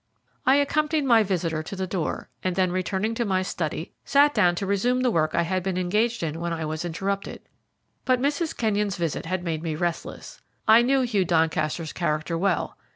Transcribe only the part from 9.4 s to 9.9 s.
made me